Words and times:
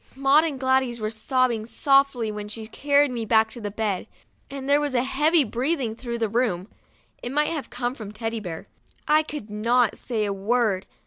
Maud 0.15 0.43
and 0.45 0.59
Gladys 0.59 0.99
were 0.99 1.11
sobbing 1.11 1.63
softly 1.67 2.31
when 2.31 2.47
she 2.47 2.65
carried 2.65 3.11
me 3.11 3.23
back 3.23 3.51
to 3.51 3.61
bed, 3.69 4.07
and 4.49 4.67
there 4.67 4.81
was 4.81 4.95
a 4.95 5.03
heavy 5.03 5.43
breathing 5.43 5.95
through 5.95 6.17
the 6.17 6.27
room; 6.27 6.67
it 7.21 7.31
might 7.31 7.49
have 7.51 7.69
come 7.69 7.93
from 7.93 8.11
Teddy 8.11 8.39
Bear. 8.39 8.67
I 9.07 9.21
could 9.21 9.51
not 9.51 9.97
say 9.99 10.25
a 10.25 10.33
word. 10.33 10.87